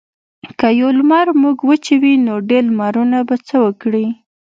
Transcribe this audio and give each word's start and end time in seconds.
که 0.59 0.67
یو 0.79 0.89
لمر 0.97 1.27
موږ 1.41 1.57
وچوي 1.69 2.13
نو 2.25 2.33
ډیر 2.49 2.63
لمرونه 2.69 3.19
به 3.27 3.35
څه 3.47 3.55
وکړي. 3.65 4.07